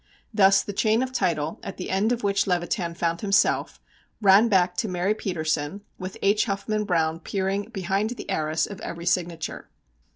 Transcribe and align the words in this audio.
Thus 0.33 0.63
the 0.63 0.73
chain 0.73 1.03
of 1.03 1.11
title, 1.13 1.59
at 1.61 1.77
the 1.77 1.91
end 1.91 2.11
of 2.11 2.23
which 2.23 2.47
Levitan 2.47 2.95
found 2.95 3.21
himself, 3.21 3.79
ran 4.19 4.49
back 4.49 4.75
to 4.77 4.87
Mary 4.87 5.13
Petersen, 5.13 5.81
with 5.99 6.17
H. 6.23 6.45
Huffman 6.45 6.85
Browne 6.85 7.19
peering 7.19 7.69
behind 7.71 8.09
the 8.09 8.27
arras 8.27 8.65
of 8.65 8.81
every 8.81 9.05
signature. 9.05 9.69